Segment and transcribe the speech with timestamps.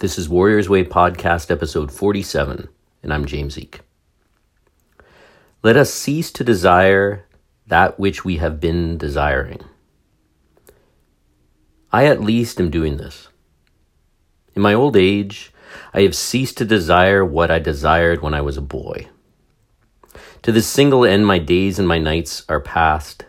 [0.00, 2.68] This is Warriors Way Podcast, episode 47,
[3.02, 3.80] and I'm James Eek.
[5.64, 7.26] Let us cease to desire
[7.66, 9.60] that which we have been desiring.
[11.90, 13.26] I at least am doing this.
[14.54, 15.52] In my old age,
[15.92, 19.08] I have ceased to desire what I desired when I was a boy.
[20.42, 23.24] To this single end, my days and my nights are past.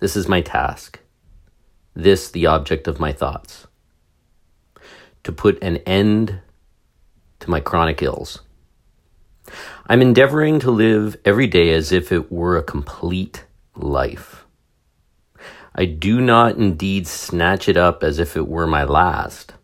[0.00, 1.00] This is my task.
[1.94, 3.66] This, the object of my thoughts.
[5.24, 6.40] To put an end
[7.40, 8.40] to my chronic ills.
[9.86, 13.44] I'm endeavoring to live every day as if it were a complete
[13.74, 14.46] life.
[15.74, 19.54] I do not indeed snatch it up as if it were my last.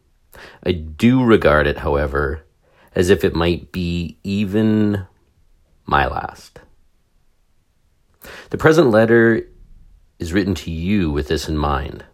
[0.64, 2.44] I do regard it, however,
[2.94, 5.06] as if it might be even
[5.84, 6.60] my last.
[8.50, 9.48] The present letter
[10.18, 12.04] is written to you with this in mind,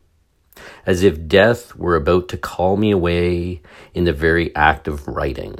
[0.86, 3.62] as if death were about to call me away
[3.95, 5.56] in the very act of writing.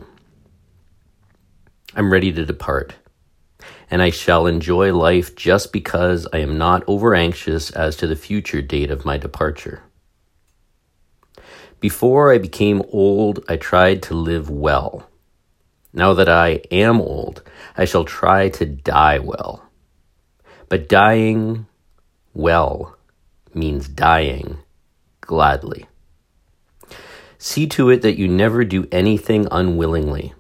[1.95, 2.95] I'm ready to depart,
[3.91, 8.17] and I shall enjoy life just because I am not over anxious as to the
[8.17, 9.83] future date of my departure.
[11.79, 15.09] Before I became old, I tried to live well.
[15.93, 17.43] Now that I am old,
[17.77, 19.69] I shall try to die well.
[20.69, 21.67] But dying
[22.33, 22.97] well
[23.53, 24.59] means dying
[25.33, 25.87] gladly.
[27.39, 30.35] See to it that you never do anything unwillingly.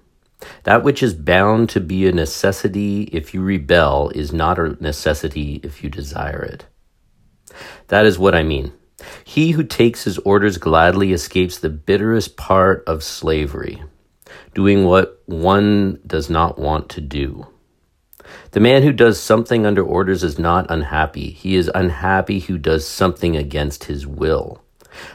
[0.64, 5.60] That which is bound to be a necessity if you rebel is not a necessity
[5.62, 6.66] if you desire it.
[7.88, 8.74] That is what I mean.
[9.24, 13.82] He who takes his orders gladly escapes the bitterest part of slavery,
[14.52, 17.46] doing what one does not want to do.
[18.50, 21.30] The man who does something under orders is not unhappy.
[21.30, 24.62] He is unhappy who does something against his will.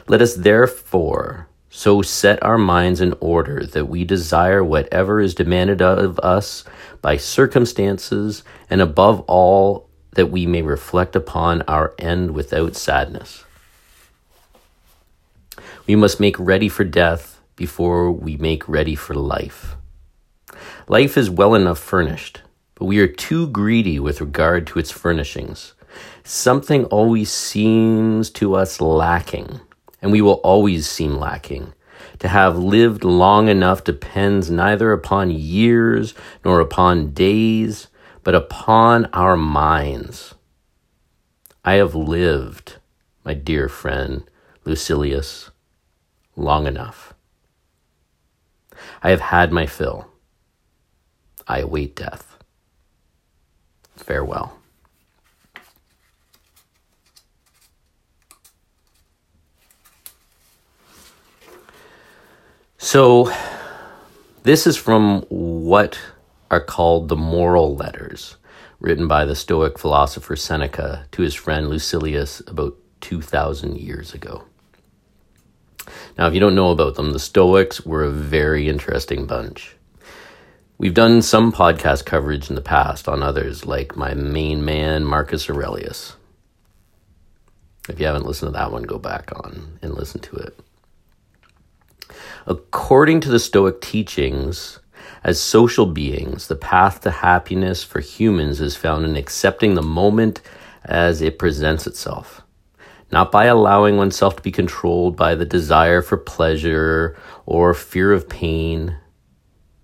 [0.06, 5.82] Let us therefore so set our minds in order that we desire whatever is demanded
[5.82, 6.64] of us
[7.02, 13.44] by circumstances, and above all, that we may reflect upon our end without sadness.
[15.86, 19.76] We must make ready for death before we make ready for life.
[20.88, 22.40] Life is well enough furnished
[22.78, 25.74] but we are too greedy with regard to its furnishings.
[26.22, 29.60] Something always seems to us lacking,
[30.00, 31.72] and we will always seem lacking.
[32.20, 36.14] To have lived long enough depends neither upon years
[36.44, 37.88] nor upon days,
[38.22, 40.34] but upon our minds.
[41.64, 42.76] I have lived,
[43.24, 44.24] my dear friend
[44.64, 45.50] Lucilius,
[46.36, 47.14] long enough.
[49.02, 50.08] I have had my fill.
[51.46, 52.28] I await death
[54.08, 54.57] farewell.
[62.80, 63.32] So,
[64.44, 65.98] this is from what
[66.48, 68.36] are called the moral letters,
[68.78, 74.44] written by the Stoic philosopher Seneca to his friend Lucilius about 2,000 years ago.
[76.16, 79.74] Now, if you don't know about them, the Stoics were a very interesting bunch.
[80.78, 85.50] We've done some podcast coverage in the past on others, like my main man, Marcus
[85.50, 86.14] Aurelius.
[87.88, 90.60] If you haven't listened to that one, go back on and listen to it.
[92.48, 94.78] According to the Stoic teachings,
[95.22, 100.40] as social beings, the path to happiness for humans is found in accepting the moment
[100.82, 102.40] as it presents itself,
[103.12, 108.30] not by allowing oneself to be controlled by the desire for pleasure or fear of
[108.30, 108.96] pain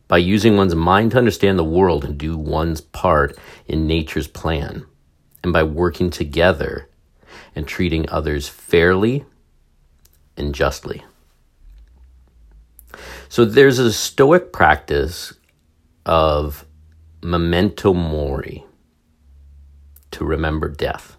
[0.09, 3.37] by using one's mind to understand the world and do one's part
[3.67, 4.87] in nature's plan,
[5.43, 6.89] and by working together
[7.55, 9.27] and treating others fairly
[10.39, 11.05] and justly.
[13.35, 15.35] So there's a Stoic practice
[16.07, 16.65] of
[17.21, 18.65] memento mori,
[20.13, 21.17] to remember death.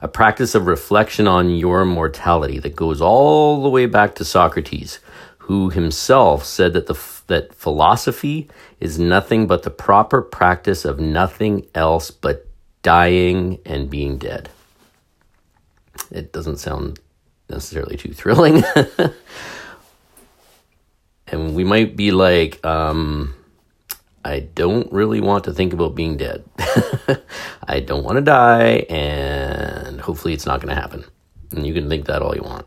[0.00, 5.00] A practice of reflection on your mortality that goes all the way back to Socrates,
[5.38, 6.94] who himself said that the
[7.26, 12.46] that philosophy is nothing but the proper practice of nothing else but
[12.82, 14.48] dying and being dead.
[16.12, 17.00] It doesn't sound
[17.48, 18.62] necessarily too thrilling.
[21.32, 23.34] and we might be like, um,
[24.24, 26.44] I don't really want to think about being dead.
[27.66, 31.04] I don't want to die, and hopefully it's not going to happen.
[31.52, 32.66] And you can think that all you want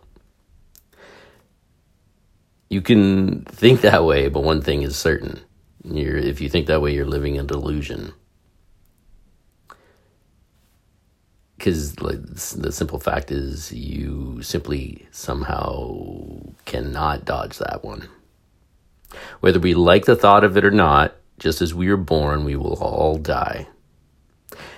[2.69, 5.39] you can think that way, but one thing is certain.
[5.83, 8.13] You're, if you think that way, you're living a delusion.
[11.63, 18.09] because like, the simple fact is you simply somehow cannot dodge that one.
[19.43, 22.55] Whether we like the thought of it or not, just as we are born, we
[22.55, 23.67] will all die.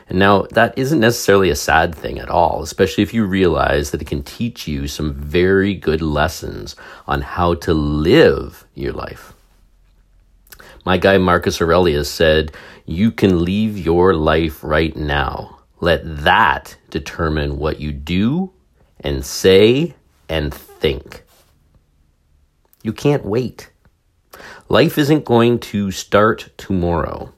[0.10, 4.02] And now, that isn't necessarily a sad thing at all, especially if you realize that
[4.02, 6.76] it can teach you some very good lessons
[7.06, 9.36] on how to live your life.
[10.84, 12.52] My guy Marcus Aurelius said,
[12.88, 15.60] You can leave your life right now.
[15.80, 18.52] Let that determine what you do
[19.00, 19.94] and say
[20.28, 21.24] and think.
[22.82, 23.70] You can't wait.
[24.68, 27.32] Life isn't going to start tomorrow.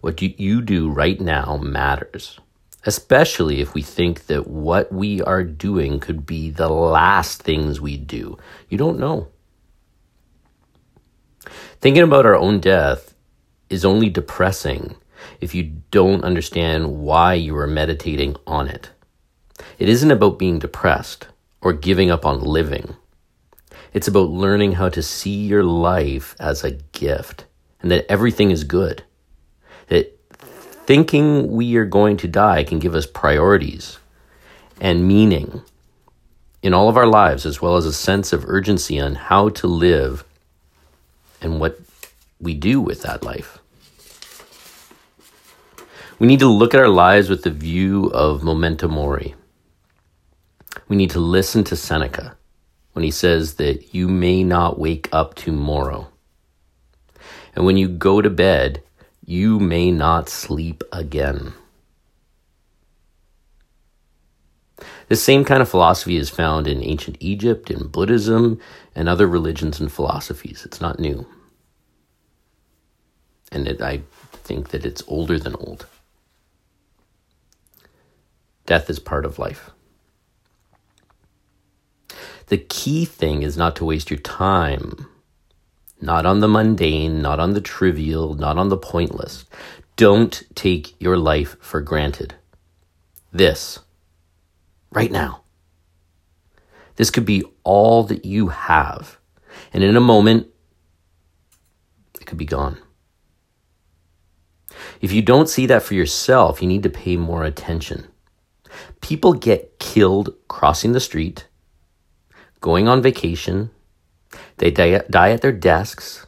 [0.00, 2.40] What you do right now matters,
[2.84, 7.96] especially if we think that what we are doing could be the last things we
[7.96, 8.36] do.
[8.68, 9.28] You don't know.
[11.80, 13.14] Thinking about our own death
[13.70, 14.96] is only depressing
[15.40, 15.62] if you
[15.92, 18.90] don't understand why you are meditating on it.
[19.78, 21.28] It isn't about being depressed
[21.60, 22.96] or giving up on living.
[23.94, 27.46] It's about learning how to see your life as a gift
[27.80, 29.04] and that everything is good
[29.86, 30.18] that
[30.86, 33.98] thinking we are going to die can give us priorities
[34.80, 35.62] and meaning
[36.62, 39.66] in all of our lives, as well as a sense of urgency on how to
[39.66, 40.24] live
[41.40, 41.78] and what
[42.40, 43.58] we do with that life.
[46.18, 49.34] We need to look at our lives with the view of memento mori.
[50.88, 52.36] We need to listen to Seneca
[52.94, 56.08] when he says that you may not wake up tomorrow.
[57.54, 58.82] And when you go to bed,
[59.24, 61.52] you may not sleep again.
[65.08, 68.60] The same kind of philosophy is found in ancient Egypt, in Buddhism,
[68.94, 70.64] and other religions and philosophies.
[70.64, 71.26] It's not new.
[73.52, 74.02] And it, I
[74.32, 75.86] think that it's older than old.
[78.66, 79.70] Death is part of life.
[82.46, 85.08] The key thing is not to waste your time
[86.04, 89.46] not on the mundane, not on the trivial, not on the pointless.
[89.96, 92.34] Don't take your life for granted.
[93.32, 93.80] This,
[94.90, 95.42] right now.
[96.96, 99.18] This could be all that you have.
[99.72, 100.48] And in a moment,
[102.20, 102.78] it could be gone.
[105.00, 108.06] If you don't see that for yourself, you need to pay more attention.
[109.00, 111.46] People get killed crossing the street,
[112.64, 113.68] going on vacation,
[114.56, 116.26] they die, die at their desks.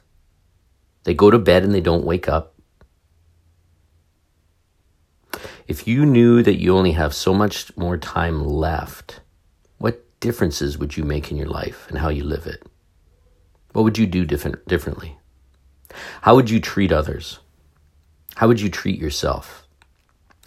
[1.04, 2.54] They go to bed and they don't wake up.
[5.66, 9.20] If you knew that you only have so much more time left,
[9.78, 12.62] what differences would you make in your life and how you live it?
[13.72, 15.16] What would you do different, differently?
[16.20, 17.38] How would you treat others?
[18.34, 19.66] How would you treat yourself?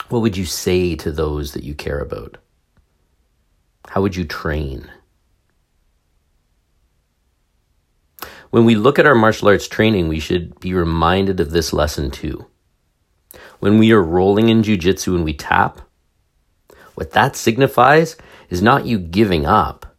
[0.10, 2.38] What would you say to those that you care about?
[3.88, 4.88] How would you train?
[8.50, 12.10] When we look at our martial arts training, we should be reminded of this lesson
[12.10, 12.48] too.
[13.60, 15.82] When we are rolling in jujitsu and we tap,
[16.96, 18.16] what that signifies
[18.50, 19.96] is not you giving up,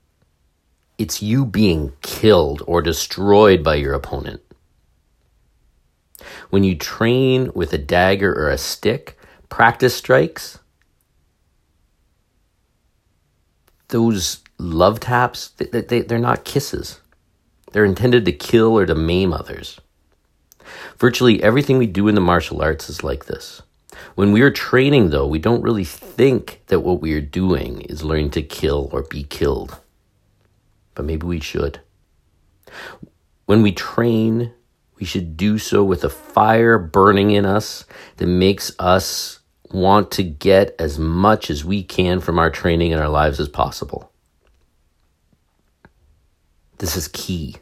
[0.99, 4.43] it's you being killed or destroyed by your opponent.
[6.51, 9.17] When you train with a dagger or a stick,
[9.49, 10.59] practice strikes,
[13.89, 17.01] those love taps, they, they're not kisses.
[17.73, 19.81] They're intended to kill or to maim others.
[20.99, 23.63] Virtually everything we do in the martial arts is like this.
[24.15, 28.05] When we are training, though, we don't really think that what we are doing is
[28.05, 29.79] learning to kill or be killed.
[30.95, 31.81] But maybe we should.
[33.47, 34.53] When we train,
[34.99, 37.85] we should do so with a fire burning in us
[38.19, 42.99] that makes us want to get as much as we can from our training in
[42.99, 44.10] our lives as possible.
[46.81, 47.57] This is key.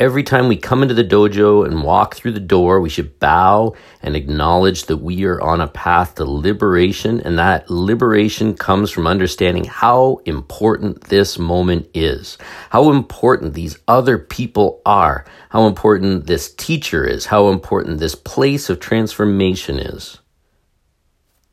[0.00, 3.76] Every time we come into the dojo and walk through the door, we should bow
[4.02, 9.06] and acknowledge that we are on a path to liberation, and that liberation comes from
[9.06, 12.36] understanding how important this moment is,
[12.70, 18.68] how important these other people are, how important this teacher is, how important this place
[18.70, 20.18] of transformation is.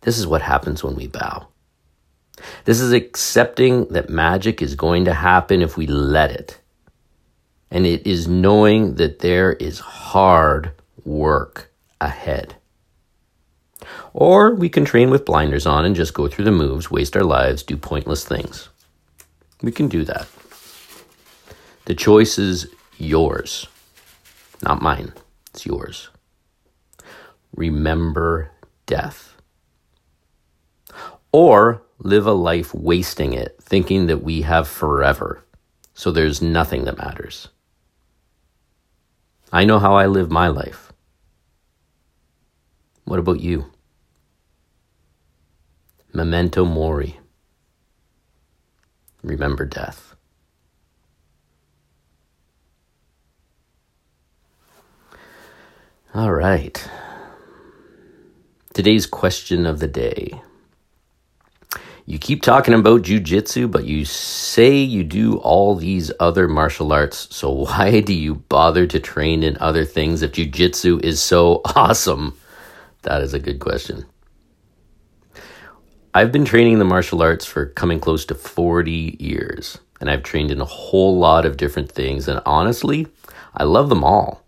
[0.02, 1.50] This is what happens when we bow.
[2.66, 6.60] This is accepting that magic is going to happen if we let it.
[7.72, 10.72] And it is knowing that there is hard
[11.04, 12.56] work ahead.
[14.14, 17.24] Or we can train with blinders on and just go through the moves, waste our
[17.24, 18.70] lives, do pointless things.
[19.62, 20.28] We can do that.
[21.86, 22.68] The choice is
[22.98, 23.68] yours,
[24.62, 25.14] not mine.
[25.54, 26.10] It's yours.
[27.56, 28.52] Remember
[28.86, 29.34] death.
[31.32, 35.44] or live a life wasting it, thinking that we have forever,
[35.94, 37.50] so there's nothing that matters.
[39.52, 40.92] I know how I live my life.
[43.06, 43.72] What about you?
[46.14, 47.20] Memento mori.
[49.24, 50.16] Remember death.
[56.14, 56.90] All right.
[58.74, 60.42] Today's question of the day.
[62.10, 67.28] You keep talking about jujitsu, but you say you do all these other martial arts.
[67.36, 72.38] So why do you bother to train in other things if jujitsu is so awesome?
[73.02, 74.06] That is a good question.
[76.14, 80.24] I've been training in the martial arts for coming close to 40 years, and I've
[80.24, 82.30] trained in a whole lot of different things.
[82.30, 83.08] And honestly,
[83.54, 84.46] I love them all.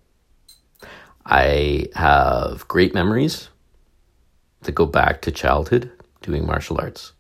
[1.25, 3.49] I have great memories
[4.61, 7.11] that go back to childhood doing martial arts.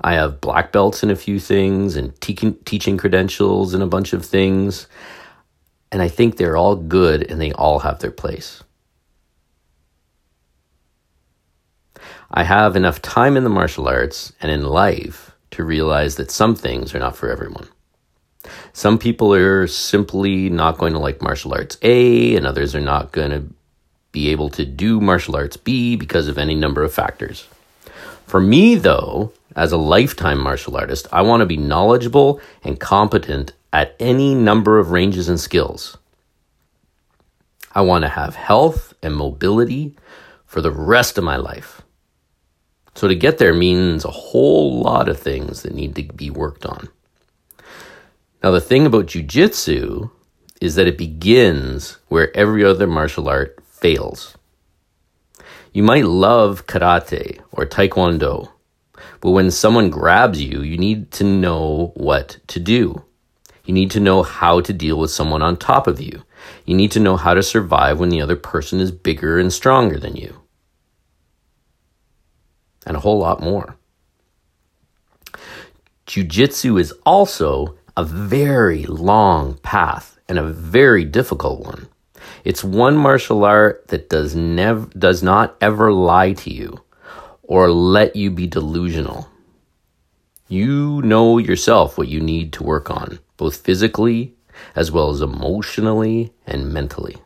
[0.00, 4.12] I have black belts in a few things and te- teaching credentials in a bunch
[4.12, 4.86] of things.
[5.90, 8.62] And I think they're all good and they all have their place.
[12.30, 16.54] I have enough time in the martial arts and in life to realize that some
[16.54, 17.68] things are not for everyone.
[18.72, 23.12] Some people are simply not going to like martial arts A, and others are not
[23.12, 23.44] going to
[24.12, 27.46] be able to do martial arts B because of any number of factors.
[28.28, 33.54] For me, though, as a lifetime martial artist, I want to be knowledgeable and competent
[33.72, 35.96] at any number of ranges and skills.
[37.74, 39.96] I want to have health and mobility
[40.44, 41.80] for the rest of my life.
[42.94, 46.66] So to get there means a whole lot of things that need to be worked
[46.66, 46.90] on.
[48.42, 50.10] Now, the thing about jujitsu
[50.60, 54.36] is that it begins where every other martial art fails.
[55.72, 58.50] You might love karate or taekwondo,
[59.20, 63.04] but when someone grabs you, you need to know what to do.
[63.64, 66.22] You need to know how to deal with someone on top of you.
[66.64, 69.98] You need to know how to survive when the other person is bigger and stronger
[69.98, 70.40] than you
[72.88, 73.76] and a whole lot more.
[76.06, 81.88] Jiu-jitsu is also a very long path and a very difficult one.
[82.48, 86.82] It's one martial art that does nev- does not ever lie to you
[87.42, 89.28] or let you be delusional.
[90.48, 94.34] You know yourself what you need to work on, both physically
[94.74, 97.18] as well as emotionally and mentally.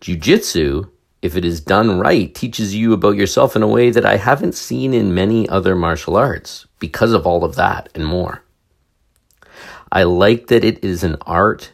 [0.00, 0.88] Jiu-jitsu
[1.20, 4.54] if it is done right, teaches you about yourself in a way that I haven't
[4.54, 8.44] seen in many other martial arts because of all of that and more.
[9.90, 11.72] I like that it is an art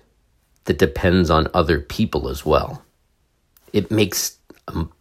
[0.68, 2.84] that depends on other people as well.
[3.72, 4.36] It makes
[4.68, 4.92] um,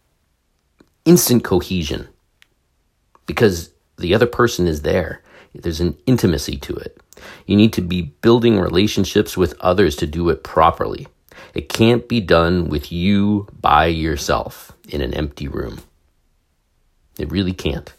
[1.04, 2.08] instant cohesion
[3.26, 5.22] because the other person is there.
[5.54, 6.98] There's an intimacy to it.
[7.46, 11.06] You need to be building relationships with others to do it properly.
[11.52, 15.80] It can't be done with you by yourself in an empty room.
[17.18, 17.92] It really can't.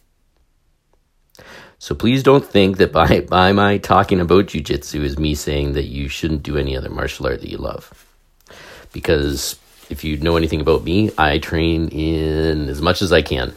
[1.79, 5.85] So please don't think that by, by my talking about jujitsu is me saying that
[5.85, 8.05] you shouldn't do any other martial art that you love.
[8.91, 9.57] Because
[9.89, 13.53] if you know anything about me, I train in as much as I can.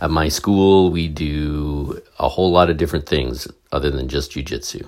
[0.00, 4.86] At my school, we do a whole lot of different things other than just jujitsu.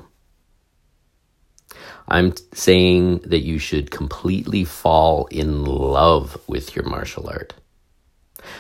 [2.09, 7.55] I'm saying that you should completely fall in love with your martial art,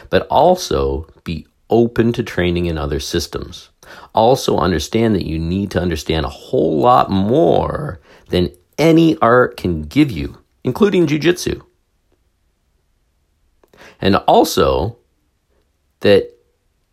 [0.08, 3.70] but also be open to training in other systems.
[4.14, 9.82] Also, understand that you need to understand a whole lot more than any art can
[9.82, 11.60] give you, including jujitsu.
[14.00, 14.98] And also,
[16.00, 16.30] that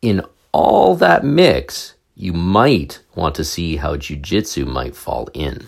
[0.02, 5.68] in all that mix, you might want to see how jujitsu might fall in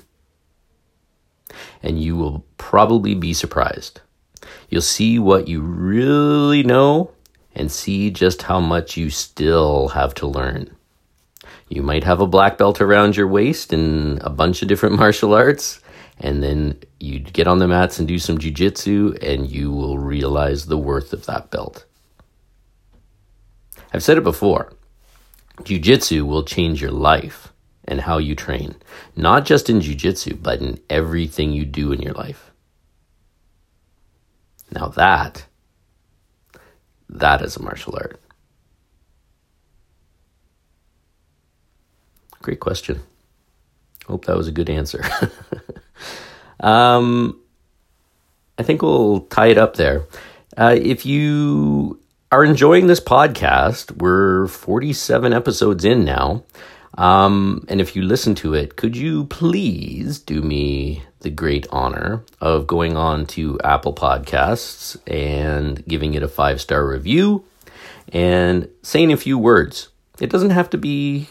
[1.82, 4.02] and you will probably be surprised.
[4.70, 7.12] You'll see what you really know
[7.56, 10.76] and see just how much you still have to learn.
[11.70, 15.34] You might have a black belt around your waist in a bunch of different martial
[15.34, 15.80] arts,
[16.20, 20.66] and then you get on the mats and do some jujitsu, and you will realize
[20.66, 21.86] the worth of that belt.
[23.94, 24.74] I've said it before
[25.62, 27.54] jujitsu will change your life
[27.86, 28.76] and how you train,
[29.16, 32.52] not just in jujitsu, but in everything you do in your life.
[34.72, 35.46] Now that,
[37.14, 38.20] that is a martial art.
[42.42, 43.02] Great question.
[44.08, 45.04] Hope that was a good answer.
[46.60, 47.40] um,
[48.58, 50.06] I think we'll tie it up there.
[50.58, 52.00] Uh, if you
[52.32, 56.44] are enjoying this podcast, we're 47 episodes in now.
[56.96, 62.24] Um, and if you listen to it, could you please do me the great honor
[62.40, 67.44] of going on to Apple Podcasts and giving it a five star review
[68.10, 69.90] and saying a few words?
[70.20, 71.30] It doesn't have to be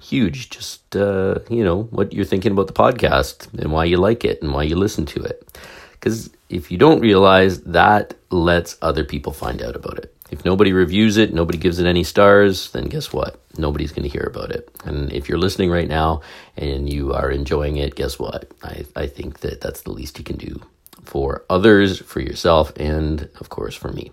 [0.00, 4.24] huge, just, uh, you know, what you're thinking about the podcast and why you like
[4.24, 5.58] it and why you listen to it.
[5.92, 10.13] Because if you don't realize that lets other people find out about it.
[10.34, 13.40] If nobody reviews it, nobody gives it any stars, then guess what?
[13.56, 14.68] Nobody's going to hear about it.
[14.84, 16.22] And if you're listening right now
[16.56, 18.50] and you are enjoying it, guess what?
[18.60, 20.60] I, I think that that's the least you can do
[21.04, 24.10] for others, for yourself, and of course for me.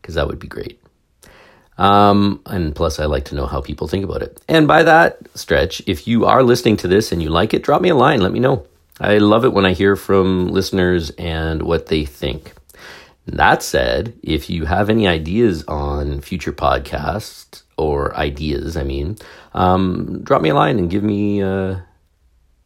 [0.00, 0.80] Because that would be great.
[1.76, 4.40] Um, and plus, I like to know how people think about it.
[4.48, 7.82] And by that stretch, if you are listening to this and you like it, drop
[7.82, 8.22] me a line.
[8.22, 8.66] Let me know.
[8.98, 12.54] I love it when I hear from listeners and what they think.
[13.26, 19.18] That said, if you have any ideas on future podcasts or ideas, I mean,
[19.54, 21.76] um, drop me a line and give me uh,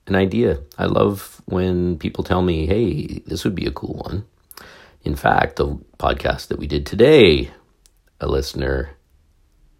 [0.06, 0.60] an idea.
[0.78, 4.24] I love when people tell me, hey, this would be a cool one.
[5.02, 7.50] In fact, the podcast that we did today,
[8.20, 8.96] a listener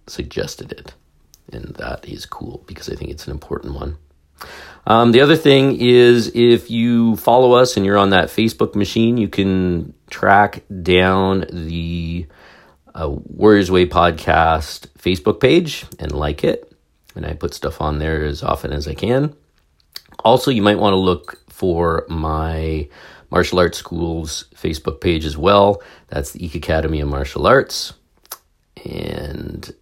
[0.06, 0.92] suggested it.
[1.50, 3.96] And that is cool because I think it's an important one.
[4.86, 9.16] Um, the other thing is if you follow us and you're on that Facebook machine,
[9.16, 12.26] you can track down the
[12.94, 16.70] uh, Warriors Way podcast Facebook page and like it.
[17.16, 19.34] And I put stuff on there as often as I can.
[20.24, 22.88] Also, you might want to look for my
[23.30, 25.82] martial arts schools Facebook page as well.
[26.08, 27.94] That's the Eek Academy of Martial Arts.
[28.84, 29.72] And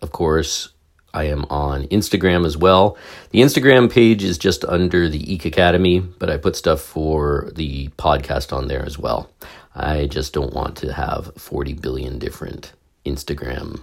[0.00, 0.70] of course,
[1.16, 2.98] I am on Instagram as well.
[3.30, 7.88] The Instagram page is just under the Eek Academy, but I put stuff for the
[7.96, 9.30] podcast on there as well.
[9.74, 12.74] I just don't want to have 40 billion different
[13.06, 13.80] Instagram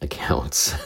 [0.00, 0.76] accounts.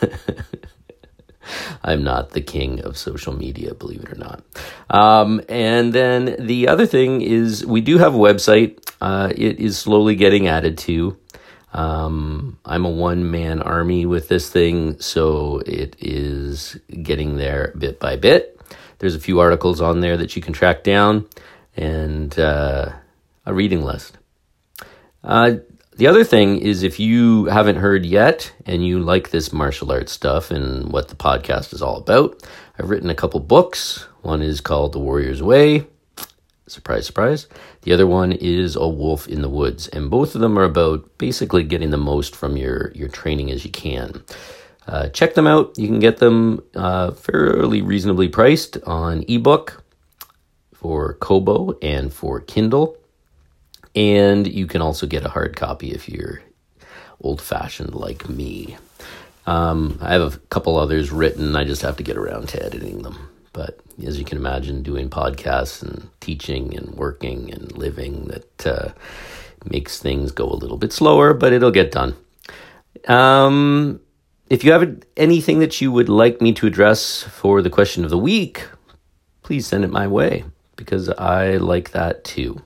[1.85, 4.43] I'm not the king of social media, believe it or not.
[4.89, 8.79] Um, and then the other thing is, we do have a website.
[9.03, 11.19] Uh, it is slowly getting added to.
[11.75, 17.99] Um, I'm a one man army with this thing, so it is getting there bit
[17.99, 18.61] by bit.
[18.99, 21.29] There's a few articles on there that you can track down
[21.77, 22.93] and uh,
[23.45, 24.17] a reading list.
[25.25, 25.57] Uh,
[25.97, 30.13] the other thing is if you haven't heard yet and you like this martial arts
[30.13, 32.43] stuff and what the podcast is all about,
[32.79, 34.07] I've written a couple books.
[34.23, 35.87] One is called The Warrior's Way.
[36.67, 37.47] Surprise, surprise.
[37.85, 39.89] The other one is A Wolf in the Woods.
[39.89, 43.65] And both of them are about basically getting the most from your, your training as
[43.65, 44.25] you can.
[44.87, 45.79] Uh, check them out.
[45.79, 49.85] You can get them uh, fairly reasonably priced on ebook
[50.75, 52.97] for Kobo and for Kindle.
[53.95, 56.43] And you can also get a hard copy if you're
[57.21, 58.77] old fashioned like me.
[59.47, 61.55] Um, I have a couple others written.
[61.55, 63.29] I just have to get around to editing them.
[63.55, 68.89] But as you can imagine, doing podcasts and teaching and working and living that uh,
[69.65, 72.17] makes things go a little bit slower, but it'll get done.
[73.07, 74.01] Um,
[74.51, 78.11] if you have anything that you would like me to address for the question of
[78.11, 78.67] the week,
[79.43, 82.61] please send it my way because I like that too.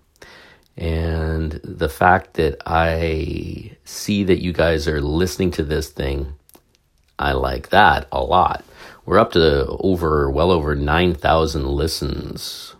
[0.79, 6.33] And the fact that I see that you guys are listening to this thing,
[7.19, 8.65] I like that a lot
[9.09, 12.75] we're up to over well over 9,000 listens.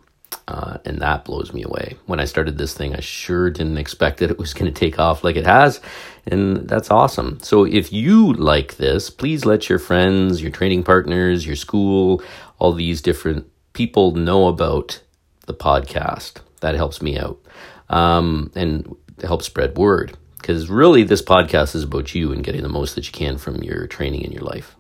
[0.47, 1.97] Uh, and that blows me away.
[2.05, 4.99] When I started this thing, I sure didn't expect that it was going to take
[4.99, 5.81] off like it has.
[6.27, 7.39] And that's awesome.
[7.41, 12.23] So if you like this, please let your friends, your training partners, your school,
[12.59, 15.01] all these different people know about
[15.47, 16.43] the podcast.
[16.61, 17.41] That helps me out
[17.89, 20.15] um, and helps spread word.
[20.37, 23.63] Because really, this podcast is about you and getting the most that you can from
[23.63, 24.78] your training in your life.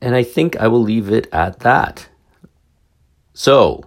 [0.00, 2.08] And I think I will leave it at that.
[3.32, 3.84] So,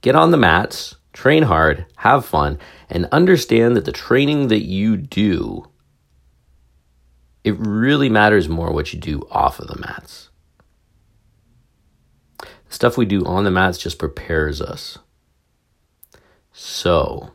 [0.00, 4.96] get on the mats, train hard, have fun, and understand that the training that you
[4.96, 5.68] do,
[7.44, 10.30] it really matters more what you do off of the mats.
[12.38, 14.98] The stuff we do on the mats just prepares us.
[16.52, 17.30] So,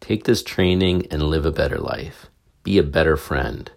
[0.00, 2.30] take this training and live a better life.
[2.62, 3.70] Be a better friend.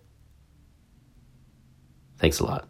[2.18, 2.68] Thanks a lot.